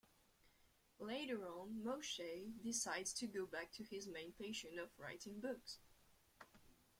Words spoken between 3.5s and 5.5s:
to his main passion of writing